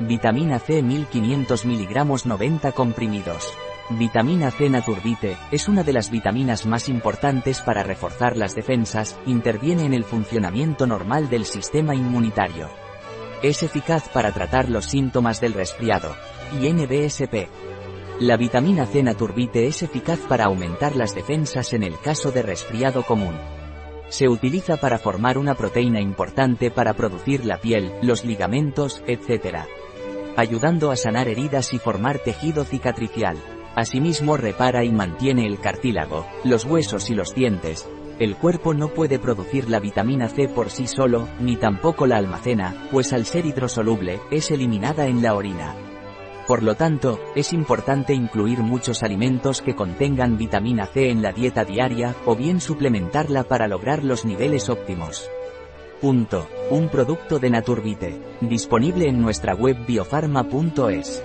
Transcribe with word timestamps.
Vitamina 0.00 0.60
C 0.60 0.80
1500 0.80 1.64
mg 1.64 2.24
90 2.24 2.70
comprimidos. 2.70 3.52
Vitamina 3.90 4.52
C 4.52 4.70
Naturbite, 4.70 5.36
es 5.50 5.66
una 5.66 5.82
de 5.82 5.92
las 5.92 6.12
vitaminas 6.12 6.66
más 6.66 6.88
importantes 6.88 7.62
para 7.62 7.82
reforzar 7.82 8.36
las 8.36 8.54
defensas, 8.54 9.18
interviene 9.26 9.86
en 9.86 9.94
el 9.94 10.04
funcionamiento 10.04 10.86
normal 10.86 11.28
del 11.28 11.44
sistema 11.44 11.96
inmunitario. 11.96 12.68
Es 13.42 13.64
eficaz 13.64 14.08
para 14.10 14.30
tratar 14.30 14.68
los 14.68 14.84
síntomas 14.84 15.40
del 15.40 15.54
resfriado. 15.54 16.14
Y 16.60 16.72
NBSP. 16.72 17.48
La 18.20 18.36
vitamina 18.36 18.86
C 18.86 19.02
Naturbite 19.02 19.66
es 19.66 19.82
eficaz 19.82 20.20
para 20.28 20.44
aumentar 20.44 20.94
las 20.94 21.12
defensas 21.12 21.72
en 21.72 21.82
el 21.82 21.98
caso 21.98 22.30
de 22.30 22.42
resfriado 22.42 23.02
común. 23.02 23.34
Se 24.10 24.28
utiliza 24.28 24.76
para 24.76 24.98
formar 24.98 25.38
una 25.38 25.54
proteína 25.54 26.00
importante 26.00 26.70
para 26.70 26.94
producir 26.94 27.44
la 27.44 27.58
piel, 27.58 27.92
los 28.00 28.24
ligamentos, 28.24 29.02
etc. 29.06 29.66
Ayudando 30.38 30.92
a 30.92 30.96
sanar 30.96 31.26
heridas 31.26 31.74
y 31.74 31.80
formar 31.80 32.20
tejido 32.20 32.64
cicatricial. 32.64 33.36
Asimismo 33.74 34.36
repara 34.36 34.84
y 34.84 34.92
mantiene 34.92 35.44
el 35.44 35.58
cartílago, 35.58 36.28
los 36.44 36.64
huesos 36.64 37.10
y 37.10 37.16
los 37.16 37.34
dientes. 37.34 37.88
El 38.20 38.36
cuerpo 38.36 38.72
no 38.72 38.86
puede 38.86 39.18
producir 39.18 39.68
la 39.68 39.80
vitamina 39.80 40.28
C 40.28 40.46
por 40.46 40.70
sí 40.70 40.86
solo, 40.86 41.26
ni 41.40 41.56
tampoco 41.56 42.06
la 42.06 42.18
almacena, 42.18 42.72
pues 42.92 43.12
al 43.12 43.26
ser 43.26 43.46
hidrosoluble, 43.46 44.20
es 44.30 44.52
eliminada 44.52 45.08
en 45.08 45.22
la 45.22 45.34
orina. 45.34 45.74
Por 46.46 46.62
lo 46.62 46.76
tanto, 46.76 47.18
es 47.34 47.52
importante 47.52 48.14
incluir 48.14 48.60
muchos 48.60 49.02
alimentos 49.02 49.60
que 49.60 49.74
contengan 49.74 50.38
vitamina 50.38 50.86
C 50.86 51.10
en 51.10 51.20
la 51.20 51.32
dieta 51.32 51.64
diaria, 51.64 52.14
o 52.26 52.36
bien 52.36 52.60
suplementarla 52.60 53.42
para 53.42 53.66
lograr 53.66 54.04
los 54.04 54.24
niveles 54.24 54.68
óptimos. 54.68 55.28
Un 56.00 56.88
producto 56.90 57.38
de 57.38 57.50
Naturbite. 57.50 58.20
Disponible 58.40 59.08
en 59.08 59.20
nuestra 59.20 59.54
web 59.54 59.76
biofarma.es. 59.86 61.22